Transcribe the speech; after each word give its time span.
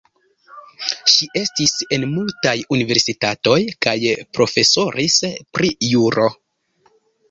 Ŝi 1.15 1.27
estis 1.41 1.75
en 1.99 2.07
multaj 2.15 2.55
universitatoj 2.79 3.61
kaj 3.89 3.97
profesoris 4.41 5.23
pri 5.55 5.75
juro. 5.95 6.31